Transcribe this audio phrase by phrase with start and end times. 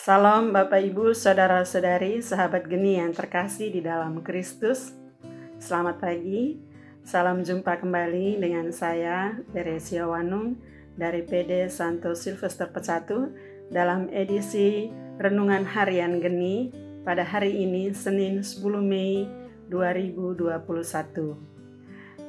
[0.00, 4.96] Salam Bapak Ibu, Saudara-saudari, sahabat geni yang terkasih di dalam Kristus.
[5.60, 6.56] Selamat pagi,
[7.04, 10.56] salam jumpa kembali dengan saya, Teresia Wanung,
[10.96, 13.28] dari PD Santo Silvester Pecatu
[13.68, 14.88] dalam edisi
[15.20, 16.72] Renungan Harian Geni
[17.04, 19.28] pada hari ini, Senin 10 Mei
[19.68, 21.36] 2021.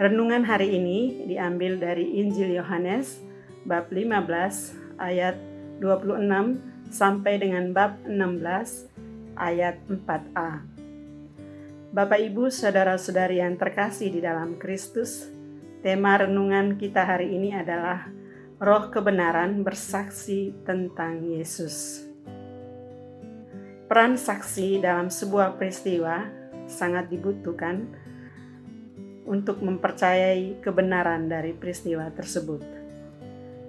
[0.00, 3.20] Renungan hari ini diambil dari Injil Yohanes
[3.68, 5.36] bab 15 ayat
[5.84, 10.50] 26 sampai dengan bab 16 ayat 4a.
[11.88, 15.28] Bapak Ibu, saudara-saudari yang terkasih di dalam Kristus,
[15.80, 18.08] tema renungan kita hari ini adalah
[18.58, 22.04] Roh kebenaran bersaksi tentang Yesus.
[23.88, 26.28] Peran saksi dalam sebuah peristiwa
[26.68, 27.88] sangat dibutuhkan
[29.24, 32.60] untuk mempercayai kebenaran dari peristiwa tersebut.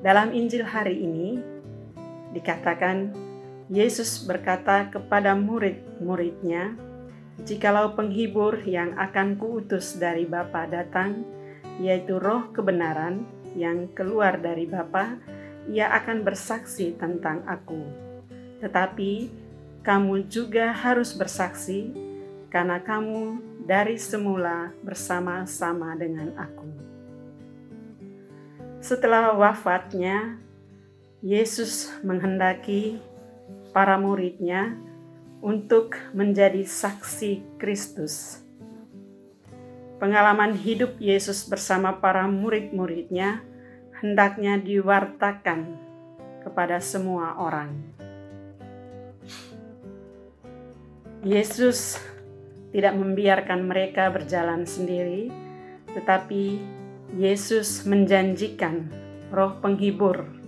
[0.03, 1.58] Dalam Injil hari ini,
[2.33, 3.13] dikatakan
[3.69, 6.73] Yesus berkata kepada murid-muridnya,
[7.45, 11.21] "Jikalau penghibur yang akan kuutus dari Bapa datang,
[11.77, 15.21] yaitu Roh kebenaran yang keluar dari Bapa,
[15.69, 17.85] ia akan bersaksi tentang Aku.
[18.57, 19.29] Tetapi
[19.85, 21.93] kamu juga harus bersaksi,
[22.49, 23.37] karena kamu
[23.69, 26.65] dari semula bersama-sama dengan Aku."
[28.81, 30.41] Setelah wafatnya,
[31.19, 32.95] Yesus menghendaki
[33.75, 34.79] para muridnya
[35.43, 38.39] untuk menjadi saksi Kristus.
[39.99, 43.43] Pengalaman hidup Yesus bersama para murid-muridnya
[43.99, 45.75] hendaknya diwartakan
[46.47, 47.75] kepada semua orang.
[51.27, 51.99] Yesus
[52.71, 55.27] tidak membiarkan mereka berjalan sendiri,
[55.91, 56.63] tetapi
[57.19, 58.87] Yesus menjanjikan
[59.35, 60.38] Roh Penghibur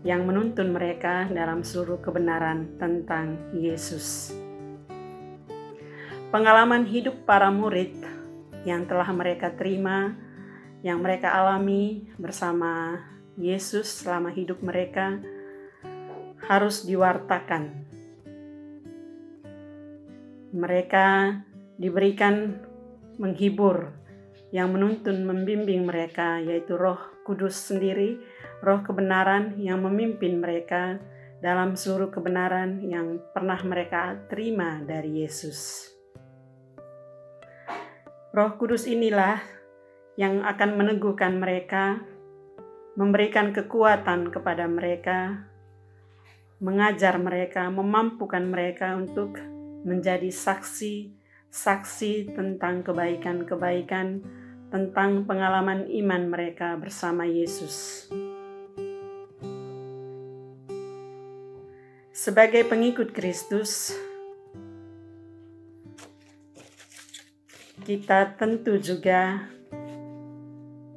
[0.00, 4.32] yang menuntun mereka dalam seluruh kebenaran tentang Yesus.
[6.30, 8.00] Pengalaman hidup para murid
[8.64, 10.14] yang telah mereka terima,
[10.80, 13.02] yang mereka alami bersama
[13.36, 15.20] Yesus selama hidup mereka,
[16.48, 17.84] harus diwartakan.
[20.50, 21.06] Mereka
[21.76, 22.56] diberikan
[23.20, 23.92] menghibur
[24.50, 28.18] yang menuntun membimbing mereka, yaitu Roh Kudus sendiri
[28.60, 31.00] roh kebenaran yang memimpin mereka
[31.40, 35.88] dalam seluruh kebenaran yang pernah mereka terima dari Yesus.
[38.30, 39.40] Roh Kudus inilah
[40.14, 41.98] yang akan meneguhkan mereka,
[42.94, 45.48] memberikan kekuatan kepada mereka,
[46.60, 49.40] mengajar mereka, memampukan mereka untuk
[49.82, 54.20] menjadi saksi-saksi tentang kebaikan-kebaikan,
[54.68, 58.06] tentang pengalaman iman mereka bersama Yesus.
[62.20, 63.96] Sebagai pengikut Kristus,
[67.88, 69.48] kita tentu juga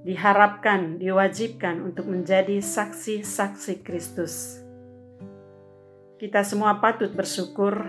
[0.03, 4.59] diharapkan, diwajibkan untuk menjadi saksi-saksi Kristus.
[6.19, 7.87] Kita semua patut bersyukur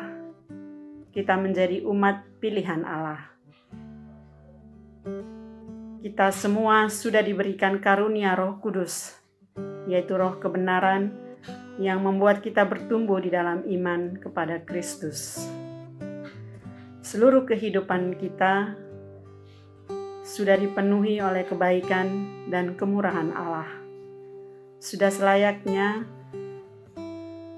[1.10, 3.34] kita menjadi umat pilihan Allah.
[6.06, 9.18] Kita semua sudah diberikan karunia Roh Kudus,
[9.90, 11.33] yaitu Roh kebenaran
[11.78, 15.42] yang membuat kita bertumbuh di dalam iman kepada Kristus.
[17.04, 18.78] Seluruh kehidupan kita
[20.24, 22.06] sudah dipenuhi oleh kebaikan
[22.48, 23.68] dan kemurahan Allah.
[24.80, 26.08] Sudah selayaknya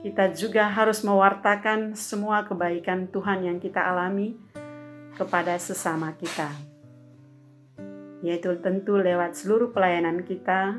[0.07, 4.39] kita juga harus mewartakan semua kebaikan Tuhan yang kita alami
[5.19, 6.47] kepada sesama kita,
[8.23, 10.79] yaitu tentu lewat seluruh pelayanan kita,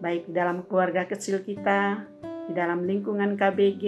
[0.00, 2.08] baik dalam keluarga kecil kita,
[2.48, 3.84] di dalam lingkungan KBG,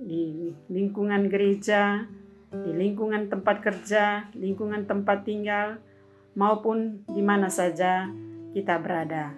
[0.00, 0.22] di
[0.70, 2.04] lingkungan gereja,
[2.50, 5.82] di lingkungan tempat kerja, lingkungan tempat tinggal,
[6.38, 8.10] maupun di mana saja
[8.54, 9.34] kita berada.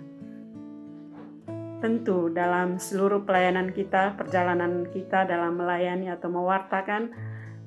[1.76, 7.12] Tentu, dalam seluruh pelayanan kita, perjalanan kita dalam melayani atau mewartakan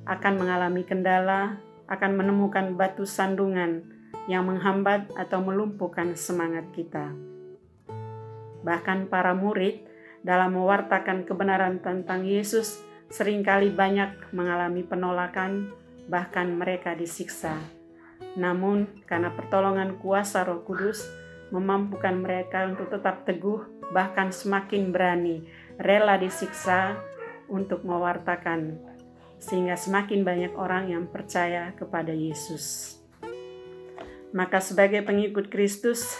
[0.09, 3.85] akan mengalami kendala, akan menemukan batu sandungan
[4.25, 7.13] yang menghambat atau melumpuhkan semangat kita.
[8.65, 9.88] Bahkan para murid
[10.23, 15.73] dalam mewartakan kebenaran tentang Yesus sering kali banyak mengalami penolakan,
[16.05, 17.57] bahkan mereka disiksa.
[18.37, 21.09] Namun, karena pertolongan kuasa Roh Kudus
[21.49, 25.49] memampukan mereka untuk tetap teguh, bahkan semakin berani,
[25.81, 26.93] rela disiksa
[27.49, 28.77] untuk mewartakan,
[29.41, 32.97] sehingga semakin banyak orang yang percaya kepada Yesus.
[34.29, 36.13] Maka, sebagai pengikut Kristus,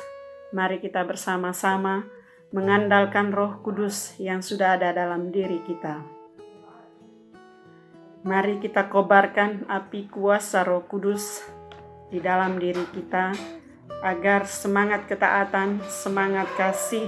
[0.49, 2.09] mari kita bersama-sama
[2.49, 6.01] mengandalkan Roh Kudus yang sudah ada dalam diri kita.
[8.25, 11.45] Mari kita kobarkan api kuasa Roh Kudus
[12.09, 13.37] di dalam diri kita
[14.01, 17.05] agar semangat ketaatan, semangat kasih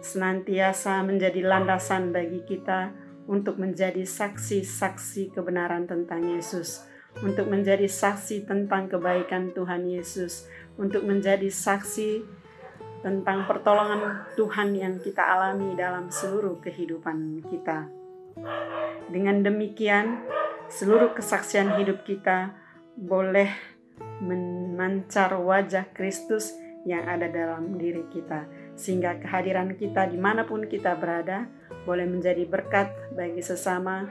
[0.00, 2.88] senantiasa menjadi landasan bagi kita
[3.28, 6.88] untuk menjadi saksi-saksi kebenaran tentang Yesus,
[7.20, 10.48] untuk menjadi saksi tentang kebaikan Tuhan Yesus,
[10.80, 12.37] untuk menjadi saksi
[13.00, 17.86] tentang pertolongan Tuhan yang kita alami dalam seluruh kehidupan kita.
[19.08, 20.26] Dengan demikian,
[20.68, 22.54] seluruh kesaksian hidup kita
[22.98, 23.50] boleh
[24.18, 26.54] memancar wajah Kristus
[26.86, 28.46] yang ada dalam diri kita,
[28.78, 31.46] sehingga kehadiran kita di mana pun kita berada
[31.82, 34.06] boleh menjadi berkat bagi sesama,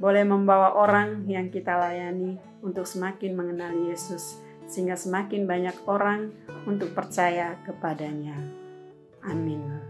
[0.00, 4.40] boleh membawa orang yang kita layani untuk semakin mengenal Yesus,
[4.70, 6.30] sehingga semakin banyak orang
[6.70, 8.38] untuk percaya kepadanya.
[9.26, 9.89] Amin.